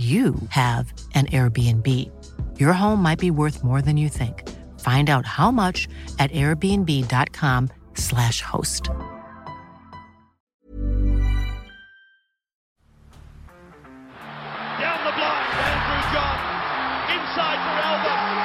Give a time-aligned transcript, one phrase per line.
[0.00, 1.86] you have an Airbnb.
[2.58, 4.48] Your home might be worth more than you think.
[4.80, 5.86] Find out how much
[6.18, 8.88] at airbnb.com/slash host.
[14.78, 16.38] Down the blind, Andrew John.
[17.12, 18.39] Inside for Albert.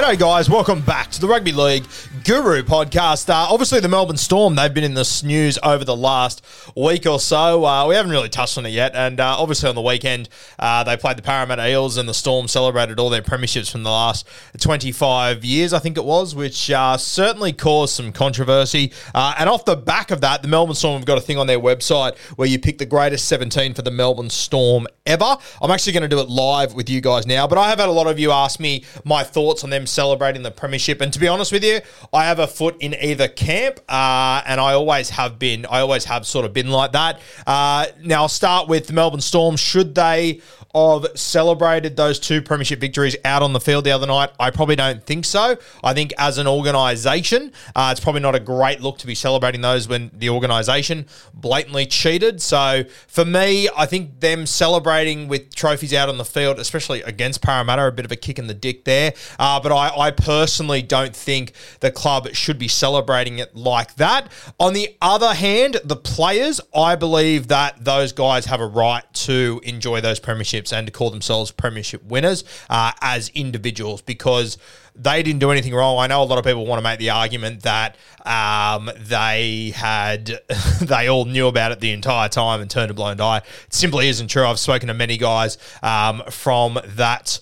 [0.00, 0.48] G'day, guys.
[0.48, 1.84] Welcome back to the Rugby League
[2.24, 3.30] Guru podcast.
[3.30, 6.44] Uh, obviously, the Melbourne Storm, they've been in the news over the last
[6.76, 7.64] week or so.
[7.64, 8.94] Uh, we haven't really touched on it yet.
[8.94, 12.48] And uh, obviously, on the weekend, uh, they played the Parramatta Eels, and the Storm
[12.48, 14.26] celebrated all their premierships from the last
[14.58, 18.92] 25 years, I think it was, which uh, certainly caused some controversy.
[19.14, 21.46] Uh, and off the back of that, the Melbourne Storm have got a thing on
[21.46, 25.36] their website where you pick the greatest 17 for the Melbourne Storm ever.
[25.62, 27.88] I'm actually going to do it live with you guys now, but I have had
[27.88, 31.00] a lot of you ask me my thoughts on them celebrating the premiership.
[31.00, 31.80] And to be honest with you,
[32.24, 35.66] have a foot in either camp, uh, and I always have been.
[35.66, 37.20] I always have sort of been like that.
[37.46, 39.56] Uh, now I'll start with Melbourne Storm.
[39.56, 40.40] Should they
[40.74, 44.30] have celebrated those two premiership victories out on the field the other night?
[44.38, 45.56] I probably don't think so.
[45.82, 49.60] I think as an organisation, uh, it's probably not a great look to be celebrating
[49.60, 52.40] those when the organisation blatantly cheated.
[52.40, 57.42] So for me, I think them celebrating with trophies out on the field, especially against
[57.42, 59.12] Parramatta, a bit of a kick in the dick there.
[59.38, 64.30] Uh, but I, I personally don't think the club should be celebrating it like that.
[64.58, 69.60] On the other hand, the players, I believe that those guys have a right to
[69.64, 70.20] enjoy those
[70.60, 74.58] premierships and to call themselves premiership winners uh, as individuals because
[74.94, 75.98] they didn't do anything wrong.
[75.98, 80.40] I know a lot of people want to make the argument that um, they had,
[80.80, 83.38] they all knew about it the entire time and turned a blind eye.
[83.38, 84.44] It simply isn't true.
[84.44, 87.38] I've spoken to many guys um, from that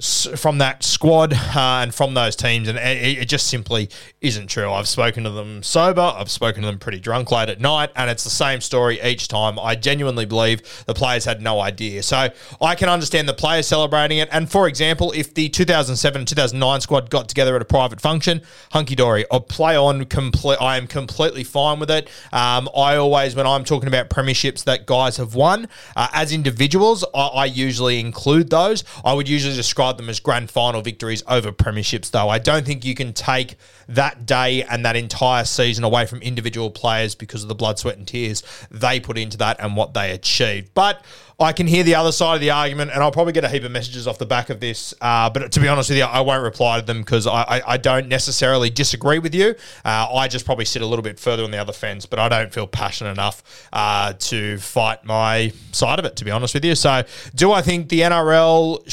[0.00, 3.90] from that squad uh, and from those teams, and it, it, just simply
[4.20, 4.70] isn't true.
[4.70, 8.10] I've spoken to them sober, I've spoken to them pretty drunk late at night, and
[8.10, 9.58] it's the same story each time.
[9.58, 12.02] I genuinely believe the players had no idea.
[12.02, 12.28] So
[12.60, 14.28] I can understand the players celebrating it.
[14.32, 18.94] And for example, if the 2007 2009 squad got together at a private function, hunky
[18.94, 20.58] dory, I'll play on complete.
[20.60, 22.08] I am completely fine with it.
[22.32, 27.04] Um, I always, when I'm talking about premierships that guys have won, uh, as individuals,
[27.14, 28.84] I, I usually include those.
[29.04, 32.28] I would usually describe them as grand final victories over premierships, though.
[32.28, 33.56] I don't think you can take
[33.88, 37.96] that day and that entire season away from individual players because of the blood, sweat,
[37.96, 40.72] and tears they put into that and what they achieved.
[40.74, 41.04] But
[41.40, 43.64] I can hear the other side of the argument, and I'll probably get a heap
[43.64, 44.92] of messages off the back of this.
[45.00, 47.62] Uh, but to be honest with you, I won't reply to them because I, I,
[47.66, 49.54] I, don't necessarily disagree with you.
[49.82, 52.28] Uh, I just probably sit a little bit further on the other fence, but I
[52.28, 53.42] don't feel passionate enough
[53.72, 56.16] uh, to fight my side of it.
[56.16, 57.04] To be honest with you, so
[57.34, 58.84] do I think the NRL?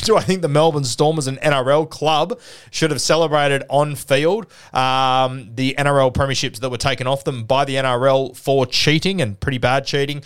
[0.06, 2.38] Do I think the Melbourne Storm as an NRL club
[2.70, 7.64] should have celebrated on field um, the NRL premierships that were taken off them by
[7.64, 10.22] the NRL for cheating and pretty bad cheating?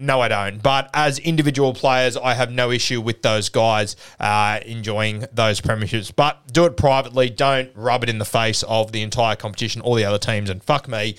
[0.00, 0.62] No, I don't.
[0.62, 6.14] But as individual players, I have no issue with those guys uh, enjoying those premierships.
[6.14, 7.30] But do it privately.
[7.30, 10.50] Don't rub it in the face of the entire competition, all the other teams.
[10.50, 11.16] And fuck me,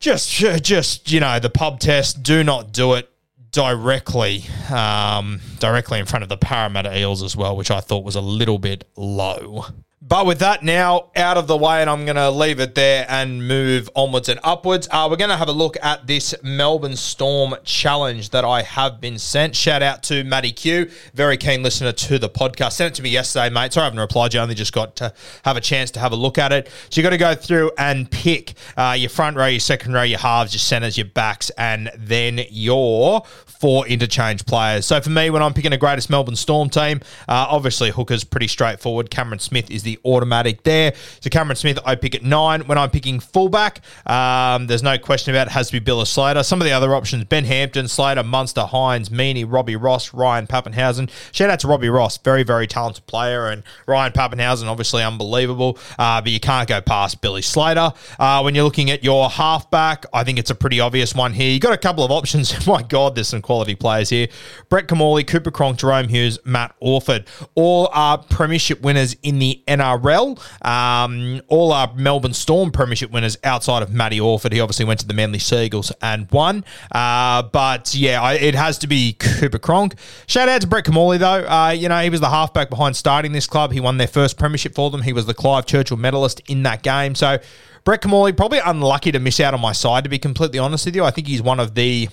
[0.00, 0.30] just,
[0.62, 2.24] just you know, the pub test.
[2.24, 3.08] Do not do it
[3.52, 8.16] directly, um, directly in front of the Parramatta Eels as well, which I thought was
[8.16, 9.64] a little bit low.
[10.08, 13.06] But with that now out of the way, and I'm going to leave it there
[13.08, 16.94] and move onwards and upwards, uh, we're going to have a look at this Melbourne
[16.94, 19.56] Storm challenge that I have been sent.
[19.56, 22.74] Shout out to Matty Q, very keen listener to the podcast.
[22.74, 23.72] Sent it to me yesterday, mate.
[23.72, 24.32] Sorry I haven't replied.
[24.32, 25.12] You only just got to
[25.44, 26.68] have a chance to have a look at it.
[26.90, 30.02] So you got to go through and pick uh, your front row, your second row,
[30.02, 34.86] your halves, your centres, your backs, and then your four interchange players.
[34.86, 38.46] So for me, when I'm picking a greatest Melbourne Storm team, uh, obviously hooker's pretty
[38.46, 39.10] straightforward.
[39.10, 40.94] Cameron Smith is the automatic there.
[41.20, 42.62] So Cameron Smith, I pick at nine.
[42.62, 45.52] When I'm picking fullback, um, there's no question about it.
[45.52, 46.42] has to be Bill Slater.
[46.42, 51.10] Some of the other options: Ben Hampton, Slater, Munster, Hynes, Meaney, Robbie Ross, Ryan Papenhuyzen.
[51.32, 55.78] Shout out to Robbie Ross, very very talented player, and Ryan Papenhuyzen, obviously unbelievable.
[55.98, 57.92] Uh, but you can't go past Billy Slater.
[58.18, 61.50] Uh, when you're looking at your halfback, I think it's a pretty obvious one here.
[61.50, 62.66] You got a couple of options.
[62.66, 64.28] My God, there's some quality players here.
[64.68, 67.26] Brett Kimmorley, Cooper Cronk, Jahrome Hughes, Matt Orford.
[67.54, 70.38] All are premiership winners in the NRL.
[70.66, 74.52] Um, all our Melbourne Storm premiership winners outside of Matty Orford.
[74.52, 76.64] He obviously went to the Manly Sea Eagles and won.
[76.92, 79.94] Uh, but yeah, I, it has to be Cooper Cronk.
[80.26, 81.46] Shout out to Brett Kimmorley, though.
[81.46, 83.72] Uh, you know, he was the halfback behind starting this club.
[83.72, 85.02] He won their first premiership for them.
[85.02, 87.14] He was the Clive Churchill medalist in that game.
[87.14, 87.38] So
[87.84, 90.96] Brett Kimmorley, probably unlucky to miss out on my side, to be completely honest with
[90.96, 91.04] you.
[91.04, 92.08] I think he's one of the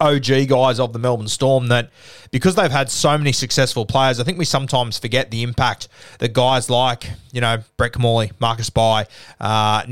[0.00, 1.90] OG guys of the Melbourne Storm that
[2.30, 5.88] because they've had so many successful players, I think we sometimes forget the impact
[6.20, 9.06] that guys like, you know, Brett Kimmorley, Marcus Bai,
[9.40, 9.82] uh,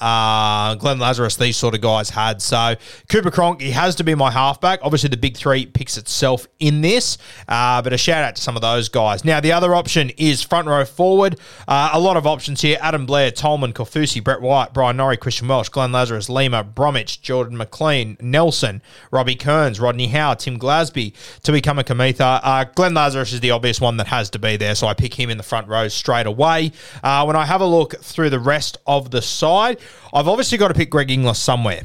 [0.00, 2.40] uh, Glenn Lazarus, these sort of guys had.
[2.40, 2.76] So
[3.10, 4.80] Cooper Cronk, he has to be my halfback.
[4.82, 7.18] Obviously, the big three picks itself in this,
[7.48, 9.24] uh, but a shout out to some of those guys.
[9.24, 11.38] Now, the other option is front row forward.
[11.68, 15.48] Uh, a lot of options here Adam Blair, Tolman, Kaufusi, Brett White, Bryan Norrie, Christian
[15.48, 18.80] Welch, Glenn Lazarus, Lima, Bromwich, Jordan McLean, Nelson,
[19.26, 21.12] Robbie Kearns, Rodney Howe, Tim Glasby,
[21.42, 22.38] Tui Kamikamica.
[22.44, 25.12] Uh, Glenn Lazarus is the obvious one that has to be there, so I pick
[25.12, 26.70] him in the front row straight away.
[27.02, 29.80] Uh, when I have a look through the rest of the side,
[30.14, 31.82] I've obviously got to pick Greg Inglis somewhere.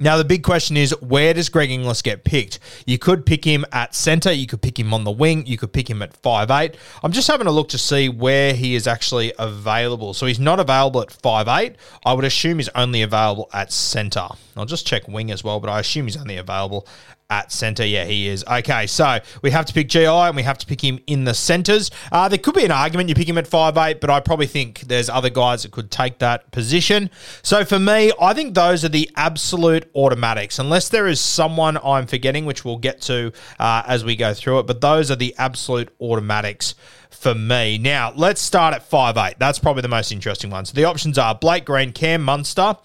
[0.00, 2.58] Now, the big question is where does Greg Inglis get picked?
[2.86, 5.74] You could pick him at centre, you could pick him on the wing, you could
[5.74, 6.78] pick him at five eight.
[7.02, 10.14] I'm just having a look to see where he is actually available.
[10.14, 11.76] So he's not available at five eight.
[12.06, 14.28] I would assume he's only available at centre.
[14.58, 16.86] I'll just check wing as well, but I assume he's only available
[17.28, 17.84] at centre.
[17.84, 18.44] Yeah, he is.
[18.44, 21.34] Okay, so we have to pick GI and we have to pick him in the
[21.34, 21.90] centres.
[22.12, 24.46] Uh, there could be an argument you pick him at five eight, but I probably
[24.46, 27.10] think there's other guys that could take that position.
[27.42, 32.06] So for me, I think those are the absolute automatics, unless there is someone I'm
[32.06, 34.66] forgetting, which we'll get to uh, as we go through it.
[34.66, 36.74] But those are the absolute automatics
[37.10, 37.78] for me.
[37.78, 39.34] Now, let's start at five eight.
[39.38, 40.64] That's probably the most interesting one.
[40.64, 42.76] So the options are Blake Green, Cam Munster,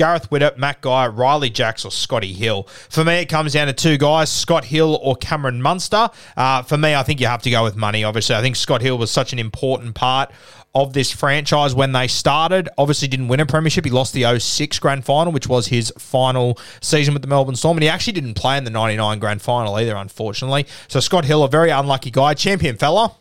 [0.00, 2.62] Gareth Widdop, Matt Geyer, Ryley Jacks, or Scotty Hill.
[2.88, 6.08] For me, it comes down to two guys, Scott Hill or Cameron Munster.
[6.38, 8.34] Uh, for me, I think you have to go with money, obviously.
[8.34, 10.32] I think Scott Hill was such an important part
[10.74, 12.70] of this franchise when they started.
[12.78, 13.84] Obviously, didn't win a premiership.
[13.84, 17.76] He lost the 06 grand final, which was his final season with the Melbourne Storm.
[17.76, 20.66] And he actually didn't play in the 99 grand final either, unfortunately.
[20.88, 23.14] So, Scott Hill, a very unlucky guy, champion fella.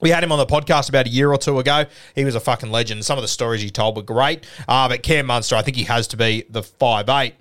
[0.00, 1.86] We had him on the podcast about a year or two ago.
[2.14, 3.04] He was a fucking legend.
[3.04, 4.46] Some of the stories he told were great.
[4.68, 7.34] Uh, but Cam Munster, I think he has to be the five eight.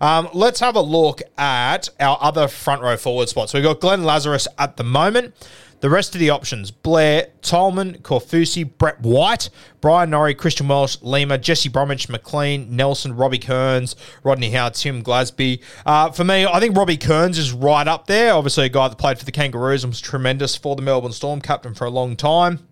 [0.00, 3.54] Um, let's have a look at our other front row forward spots.
[3.54, 5.34] We've got Glenn Lazarus at the moment.
[5.80, 9.50] The rest of the options Blair, Tolman, Kaufusi, Brett White,
[9.80, 15.62] Bryan Norrie, Christian Welch, Lima, Jesse Bromwich, McLean, Nelson, Robbie Kearns, Rodney Howe, Tim Glasby.
[15.84, 18.34] Uh, for me, I think Robbie Kearns is right up there.
[18.34, 21.40] Obviously, a guy that played for the Kangaroos and was tremendous for the Melbourne Storm,
[21.40, 22.66] captain for a long time.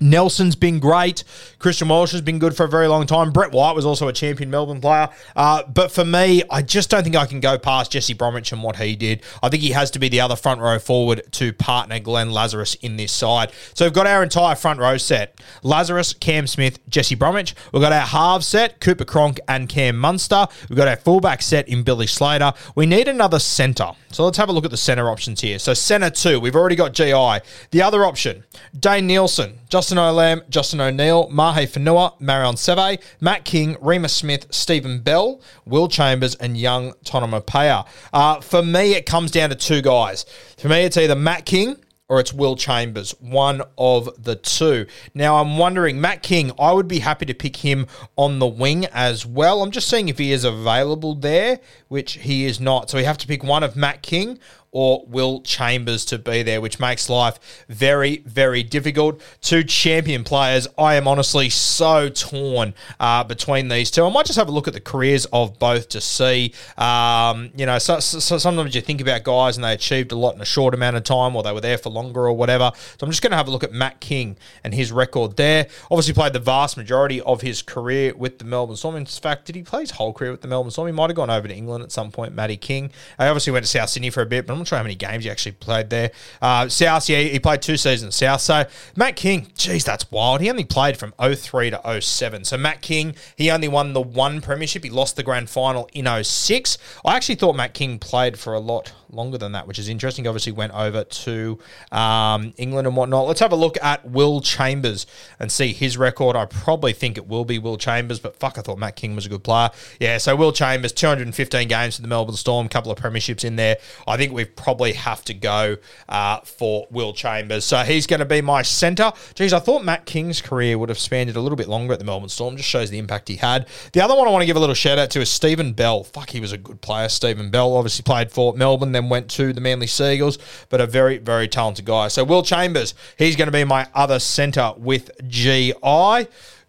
[0.00, 1.24] Nelson's been great.
[1.58, 3.32] Christian Welch has been good for a very long time.
[3.32, 5.08] Brett White was also a champion Melbourne player.
[5.34, 8.62] Uh, but for me, I just don't think I can go past Jesse Bromwich and
[8.62, 9.22] what he did.
[9.42, 12.74] I think he has to be the other front row forward to partner Glenn Lazarus
[12.76, 13.52] in this side.
[13.74, 17.54] So we've got our entire front row set Lazarus, Cam Smith, Jesse Bromwich.
[17.72, 20.46] We've got our half set, Cooper Cronk and Cam Munster.
[20.68, 22.52] We've got our fullback set in Billy Slater.
[22.74, 23.92] We need another centre.
[24.16, 25.58] So let's have a look at the centre options here.
[25.58, 27.46] So centre two, we've already got GI.
[27.70, 28.44] The other option,
[28.80, 35.00] Dane Nielsen, Justin Olam, Justin O'Neill, Mahe Fonua, Marion Seve, Matt King, Reimis Smith, Stephen
[35.00, 37.86] Bell, Will Chambers, and young Tonumaipea.
[38.10, 40.24] Uh, for me, it comes down to two guys.
[40.56, 41.76] For me, it's either Matt King
[42.08, 44.86] or it's Will Chambers, one of the two.
[45.12, 48.86] Now, I'm wondering, Matt King, I would be happy to pick him on the wing
[48.86, 49.62] as well.
[49.62, 51.58] I'm just seeing if he is available there,
[51.88, 52.90] which he is not.
[52.90, 54.38] So we have to pick one of Matt King
[54.76, 59.22] or Will Chambers to be there, which makes life very, very difficult.
[59.40, 60.68] Two champion players.
[60.76, 64.04] I am honestly so torn uh, between these two.
[64.04, 66.52] I might just have a look at the careers of both to see.
[66.76, 70.34] Um, you know, so, so sometimes you think about guys and they achieved a lot
[70.34, 72.70] in a short amount of time or they were there for longer or whatever.
[72.74, 75.68] So I'm just going to have a look at Matt King and his record there.
[75.90, 78.96] Obviously, played the vast majority of his career with the Melbourne Storm.
[78.96, 80.86] In fact, did he play his whole career with the Melbourne Storm?
[80.86, 82.90] He might have gone over to England at some point, Matty King.
[83.18, 84.94] I obviously went to South Sydney for a bit, but I'm not sure how many
[84.94, 86.10] games he actually played there.
[86.42, 88.40] Uh, South, yeah, he played two seasons South.
[88.40, 88.64] So
[88.96, 90.40] Matt King, geez, that's wild.
[90.40, 92.44] He only played from 03 to 07.
[92.44, 94.84] So Matt King, he only won the one premiership.
[94.84, 96.78] He lost the grand final in 06.
[97.04, 100.26] I actually thought Matt King played for a lot longer than that, which is interesting.
[100.26, 101.58] Obviously went over to
[101.92, 103.26] um, England and whatnot.
[103.26, 105.06] Let's have a look at Will Chambers
[105.38, 106.36] and see his record.
[106.36, 109.26] I probably think it will be Will Chambers, but fuck, I thought Matt King was
[109.26, 109.70] a good player.
[110.00, 113.76] Yeah, so Will Chambers, 215 games for the Melbourne Storm, couple of premierships in there.
[114.06, 115.76] I think we probably have to go
[116.08, 117.64] uh, for Will Chambers.
[117.64, 119.12] So he's going to be my centre.
[119.34, 121.98] Geez, I thought Matt King's career would have spanned it a little bit longer at
[121.98, 122.56] the Melbourne Storm.
[122.56, 123.66] Just shows the impact he had.
[123.92, 126.04] The other one I want to give a little shout out to is Stephen Bell.
[126.04, 127.08] Fuck, he was a good player.
[127.08, 130.38] Stephen Bell obviously played for Melbourne, then went to the Manly Sea Eagles,
[130.70, 132.08] but a very, very talented guy.
[132.08, 135.74] So Will Chambers, he's going to be my other centre with GI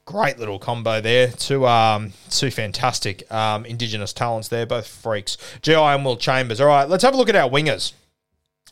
[0.07, 1.27] great little combo there.
[1.27, 5.37] Two um, two fantastic um, Indigenous talents there, both freaks.
[5.61, 6.59] GI and Will Chambers.
[6.59, 7.93] All right, let's have a look at our wingers.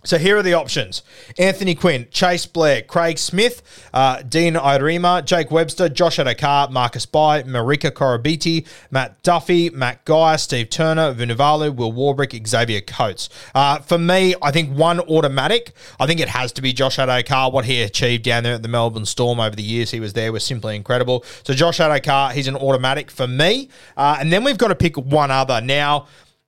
[0.05, 1.01] So here are the options
[1.37, 3.61] Anthony Quinn, Chase Blair, Craig Smith,
[3.93, 10.37] uh, Dean Ieremia, Jake Webster, Josh Addo-Carr, Marcus Bai, Marika Koroibete, Matt Duffy, Matt Geyer,
[10.37, 13.29] Steve Turner, Vunivalu, Will Warbrick, Xavier Coates.
[13.55, 17.51] Uh, for me, I think one automatic, I think it has to be Josh Addo-Carr.
[17.51, 20.31] What he achieved down there at the Melbourne Storm over the years he was there
[20.31, 21.25] was simply incredible.
[21.43, 23.69] So Josh Addo-Carr, he's an automatic for me.
[23.97, 25.61] Uh, and then we've got to pick one other.
[25.61, 26.07] Now,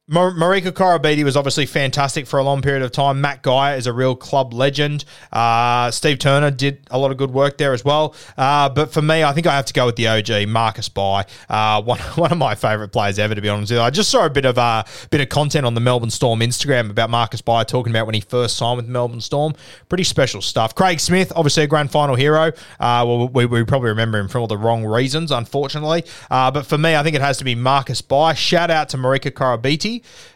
[0.09, 3.19] Mar- Marika Koroibete was obviously fantastic for a long period of time.
[3.19, 5.03] Matt Geyer is a real club legend.
[5.33, 8.15] Uh, Steve Turner did a lot of good work there as well.
[8.37, 11.25] Uh, but for me, I think I have to go with the OG, Marcus Bai.
[11.49, 13.83] Uh, one, one of my favourite players ever, to be honest with you.
[13.83, 16.89] I just saw a bit of uh, bit of content on the Melbourne Storm Instagram
[16.89, 19.55] about Marcus Bai talking about when he first signed with Melbourne Storm.
[19.89, 20.73] Pretty special stuff.
[20.73, 22.53] Craig Smith, obviously a grand final hero.
[22.79, 26.05] Uh, well, we, we probably remember him for all the wrong reasons, unfortunately.
[26.31, 28.35] Uh, but for me, I think it has to be Marcus Bai.
[28.35, 29.33] Shout out to Marika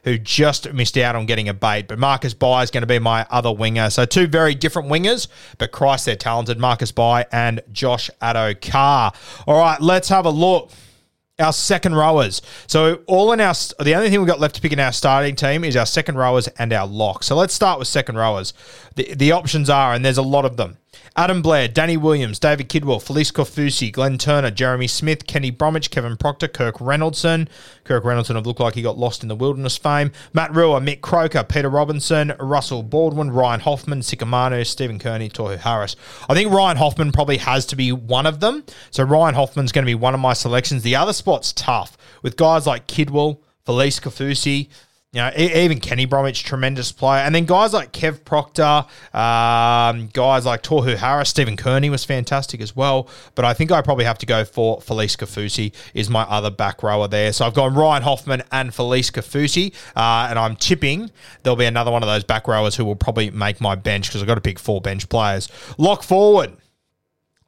[0.03, 1.87] Who just missed out on getting a bait.
[1.87, 3.89] But Marcus Bai is going to be my other winger.
[3.89, 5.27] So two very different wingers,
[5.57, 6.59] but Christ, they're talented.
[6.59, 9.13] Marcus Bai and Josh Addo-Carr.
[9.47, 10.71] All right, let's have a look
[11.39, 12.41] our second rowers.
[12.67, 15.35] So all in our the only thing we've got left to pick in our starting
[15.35, 17.23] team is our second rowers and our lock.
[17.23, 18.53] So let's start with second rowers.
[18.95, 20.77] The the options are, and there's a lot of them.
[21.17, 26.15] Adam Blair, Danny Williams, David Kidwell, Felise Kaufusi, Glenn Turner, Jeremy Smith, Kenny Bromwich, Kevin
[26.15, 27.49] Proctor, Kirk Reynoldson.
[27.83, 30.13] Kirk Reynoldson have looked like he got lost in the wilderness fame.
[30.31, 35.57] Matt Rua, Mick Crocker, Peter Robinson, Russell Bawden, Ryan Hoffman, Sika Manu, Stephen Kearney, Tohu
[35.57, 35.97] Harris.
[36.29, 38.63] I think Ryan Hoffman probably has to be one of them.
[38.89, 40.81] So Ryan Hoffman's going to be one of my selections.
[40.81, 44.69] The other spot's tough with guys like Kidwell, Felise Kaufusi,
[45.13, 47.21] you know, even Kenny Bromwich, tremendous player.
[47.23, 52.61] And then guys like Kev Proctor, um, guys like Tohu Harris, Stephen Kearney was fantastic
[52.61, 53.09] as well.
[53.35, 56.81] But I think I probably have to go for Felise Kaufusi is my other back
[56.81, 57.33] rower there.
[57.33, 59.73] So I've gone Ryan Hoffman and Felise Kaufusi.
[59.97, 61.11] Uh, and I'm tipping
[61.43, 64.21] there'll be another one of those back rowers who will probably make my bench because
[64.21, 65.49] I've got to pick four bench players.
[65.77, 66.55] Lock forward.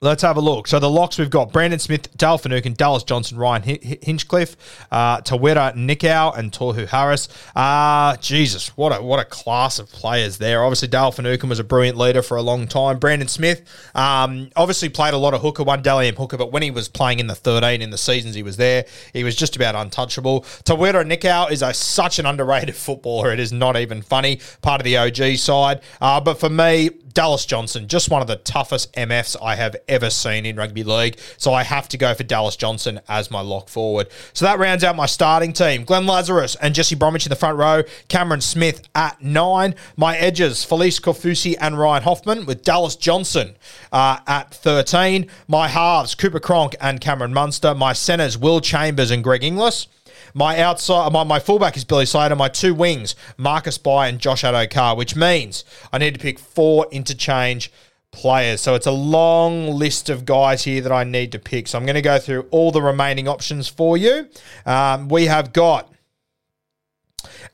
[0.03, 0.67] Let's have a look.
[0.67, 4.57] So the locks we've got Brandon Smith, Dale Finucane, Dallas Johnson, Ryan H- Hinchcliffe,
[4.91, 7.29] uh, Tawera Nikau, and Tohu Harris.
[7.55, 10.61] Uh, Jesus, what a what a class of players there.
[10.61, 12.99] Obviously, Dale Finucane was a brilliant leader for a long time.
[12.99, 13.61] Brandon Smith
[13.95, 16.89] um, obviously played a lot of hooker, one Dally M hooker, but when he was
[16.89, 20.41] playing in the 13 in the seasons he was there, he was just about untouchable.
[20.65, 23.31] Tawera Nikau is a, such an underrated footballer.
[23.31, 24.41] It is not even funny.
[24.61, 25.79] Part of the OG side.
[26.01, 29.92] Uh, but for me, Dallas Johnson, just one of the toughest MFs I have ever
[30.09, 31.19] seen in rugby league.
[31.37, 34.07] So I have to go for Dallas Johnson as my lock forward.
[34.33, 35.83] So that rounds out my starting team.
[35.83, 37.83] Glenn Lazarus and Jesse Bromwich in the front row.
[38.07, 39.75] Cameron Smith at nine.
[39.97, 43.55] My edges, Felise Kaufusi and Ryan Hoffman with Dallas Johnson
[43.91, 45.27] uh, at 13.
[45.47, 47.75] My halves, Cooper Cronk and Cameron Munster.
[47.75, 49.87] My centres, Will Chambers and Greg Inglis.
[50.33, 52.35] My outside, my, my fullback is Billy Slater.
[52.35, 56.87] My two wings, Marcus Bai and Josh Addo-Carr, which means I need to pick four
[56.91, 57.71] interchange
[58.13, 58.61] players.
[58.61, 61.67] So it's a long list of guys here that I need to pick.
[61.67, 64.29] So I'm going to go through all the remaining options for you.
[64.65, 65.92] Um, we have got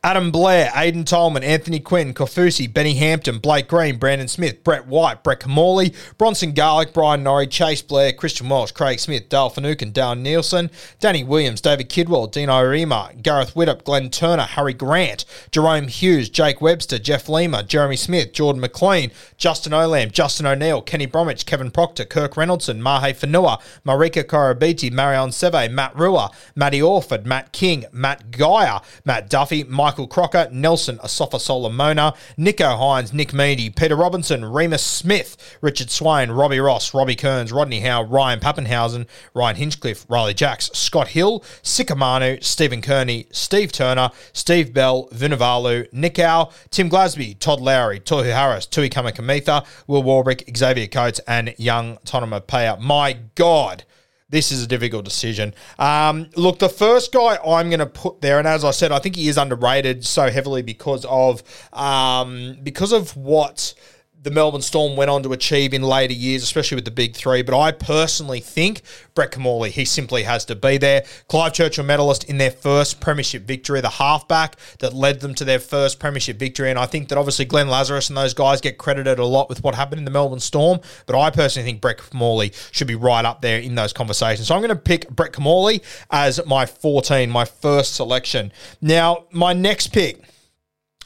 [0.03, 5.23] Adam Blair, Aidan Tolman, Anthony Quinn, Kaufusi, Benny Hampton, Blake Green, Brandon Smith, Brett White,
[5.23, 10.19] Brett Kimmorley, Bronson Garlick, Bryan Norrie, Chase Blair, Christian Welch, Craig Smith, Dale and Darren
[10.19, 16.29] Nielsen, Danny Williams, David Kidwell, Dean Ieremia, Gareth Widdop, Glenn Turner, Harry Grant, Jahrome Hughes,
[16.29, 21.71] Jake Webster, Jeff Lima, Jeremy Smith, Jordan McLean, Justin Olam, Justin O'Neill, Kenny Bromwich, Kevin
[21.71, 27.85] Proctor, Kirk Reynoldson, Mahe Fonua, Marika Koroibete, Marion Seve, Matt Rua, Matty Orford, Matt King,
[27.91, 34.41] Matt Geyer, Matt Duffy, Michael Crocker, Nelson Asafa Solomona, Nicho Hynes, Nick Meaney, Peter Robinson,
[34.41, 40.33] Reimis Smith, Richard Swain, Robbie Ross, Robbie Kearns, Rodney Howe, Ryan Papenhuyzen, Ryan Hinchcliffe, Ryley
[40.33, 47.37] Jacks, Scott Hill, Sika Manu, Stephen Kearney, Steve Turner, Steve Bell, Vunivalu, Nikau, Tim Glasby,
[47.39, 52.79] Todd Lowrie, Tohu Harris, Tui Kamikamica, Will Warbrick, Xavier Coates, and young Tonumaipea.
[52.79, 53.83] My God
[54.29, 55.53] this is a difficult decision.
[55.77, 58.99] Um, look, the first guy I'm going to put there, and as I said, I
[58.99, 61.43] think he is underrated so heavily because of
[61.73, 63.73] um, because of what
[64.21, 67.41] the Melbourne Storm went on to achieve in later years, especially with the big three.
[67.41, 68.81] But I personally think
[69.15, 71.05] Brett Kimmorley, he simply has to be there.
[71.27, 75.59] Clive Churchill medalist in their first premiership victory, the halfback that led them to their
[75.59, 76.69] first premiership victory.
[76.69, 79.63] And I think that obviously Glenn Lazarus and those guys get credited a lot with
[79.63, 80.81] what happened in the Melbourne Storm.
[81.05, 84.47] But I personally think Brett Kimmorley should be right up there in those conversations.
[84.47, 88.51] So I'm going to pick Brett Kimmorley as my 14, my first selection.
[88.81, 90.21] Now, my next pick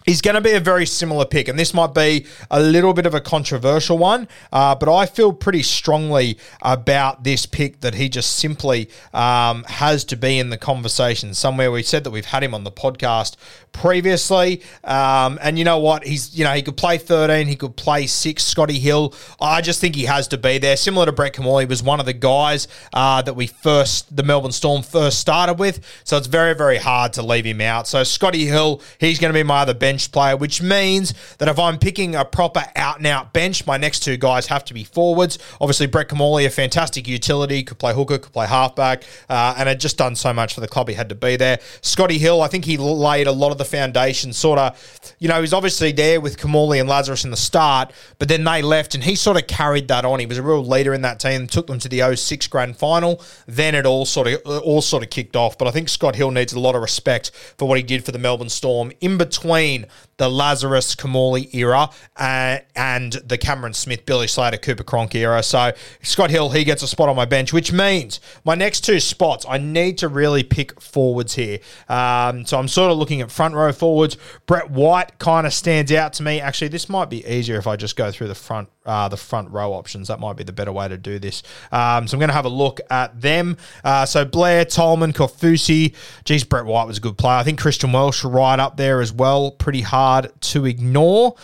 [0.05, 3.05] is going to be a very similar pick, and this might be a little bit
[3.05, 8.09] of a controversial one, uh, but I feel pretty strongly about this pick that he
[8.09, 11.71] just simply um, has to be in the conversation somewhere.
[11.71, 13.35] We said that we've had him on the podcast
[13.71, 16.05] previously, um, and you know what?
[16.05, 18.43] He's you know he could play thirteen, he could play six.
[18.43, 20.77] Scotty Hill, I just think he has to be there.
[20.77, 24.51] Similar to Brett he was one of the guys uh, that we first the Melbourne
[24.51, 27.87] Storm first started with, so it's very very hard to leave him out.
[27.87, 31.47] So Scotty Hill, he's going to be my other bench bench player, which means that
[31.47, 34.73] if I'm picking a proper out and out bench, my next two guys have to
[34.73, 35.37] be forwards.
[35.61, 39.79] Obviously, Brett Kimmorley, a fantastic utility, could play hooker, could play halfback, uh, and had
[39.79, 40.89] just done so much for the club.
[40.89, 41.59] He had to be there.
[41.81, 44.79] Scotty Hill, I think he laid a lot of the foundation, sort of,
[45.19, 48.63] you know, he's obviously there with Kimmorley and Lazarus in the start, but then they
[48.63, 50.19] left and he sort of carried that on.
[50.19, 53.21] He was a real leader in that team, took them to the 06 grand final.
[53.45, 55.57] Then it all sort of all sort of kicked off.
[55.57, 58.11] But I think Scott Hill needs a lot of respect for what he did for
[58.11, 64.05] the Melbourne Storm in between mean the Lazarus Kimmorley era uh, and the Cameron Smith,
[64.05, 65.41] Billy Slater, Cooper Cronk era.
[65.43, 68.99] So Scott Hill, he gets a spot on my bench, which means my next two
[68.99, 71.59] spots, I need to really pick forwards here.
[71.89, 74.17] Um, so I'm sort of looking at front row forwards.
[74.45, 76.39] Brett White kind of stands out to me.
[76.39, 79.49] Actually, this might be easier if I just go through the front uh, the front
[79.49, 80.09] row options.
[80.09, 81.41] That might be the better way to do this.
[81.71, 83.55] Um, so I'm going to have a look at them.
[83.81, 85.95] Uh, so Blair, Tolman, Kaufusi.
[86.25, 87.37] Geez, Brett White was a good player.
[87.37, 89.51] I think Christian Welch right up there as well.
[89.51, 90.02] Pretty hard
[90.41, 91.35] to ignore.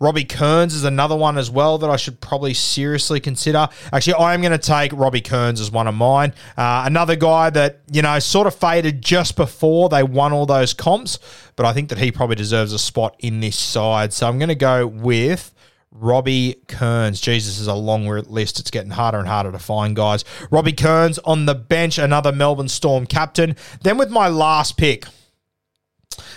[0.00, 3.68] Robbie Kearns is another one as well that I should probably seriously consider.
[3.92, 6.34] Actually, I am going to take Robbie Kearns as one of mine.
[6.56, 10.74] Uh, another guy that, you know, sort of faded just before they won all those
[10.74, 11.18] comps,
[11.56, 14.12] but I think that he probably deserves a spot in this side.
[14.12, 15.54] So I'm going to go with.
[15.90, 17.20] Robbie Kearns.
[17.20, 18.60] Jesus is a long list.
[18.60, 20.24] It's getting harder and harder to find, guys.
[20.50, 23.56] Robbie Kearns on the bench, another Melbourne Storm captain.
[23.82, 25.06] Then with my last pick,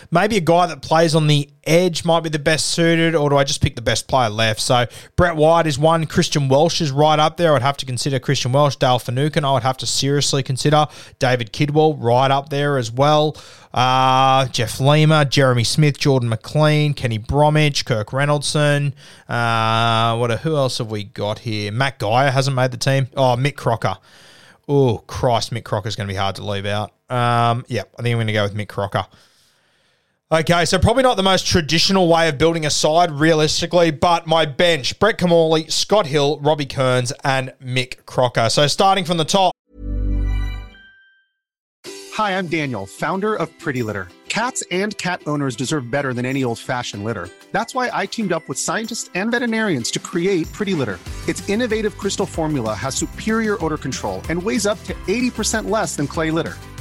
[0.10, 3.38] maybe a guy that plays on the edge might be the best suited, or do
[3.38, 4.60] I just pick the best player left?
[4.60, 6.06] So Brett White is one.
[6.08, 7.54] Christian Welch is right up there.
[7.56, 8.80] I'd have to consider Christian Welch.
[8.80, 10.88] Dale Finucane, I would have to seriously consider.
[11.20, 13.38] David Kidwell, right up there as well.
[13.74, 18.94] Uh, Jeff Lima, Jeremy Smith, Jordan McLean, Kenny Bromwich, Kirk Reynoldson.
[19.30, 20.32] Uh, what?
[20.42, 21.72] Who else have we got here?
[21.72, 23.08] Matt Geyer hasn't made the team.
[23.16, 23.98] Oh, Mick Crocker.
[24.68, 26.92] Oh, Christ, Mick Crocker is going to be hard to leave out.
[27.10, 29.06] Um, yeah, I think I'm going to go with Mick Crocker.
[30.34, 34.46] Okay, so probably not the most traditional way of building a side, realistically, but my
[34.46, 38.50] bench Brett Kimmorley, Scott Hill, Robbie Kearns, and Mick Crocker.
[38.50, 39.54] So starting from the top.
[42.14, 44.08] Hi, I'm Daniel, founder of Pretty Litter.
[44.30, 47.28] Cats and cat owners deserve better than any old fashioned litter.
[47.52, 50.98] That's why I teamed up with scientists and veterinarians to create Pretty Litter.
[51.28, 56.08] Its innovative crystal formula has superior odor control and weighs up to 80% less than
[56.08, 56.56] clay litter.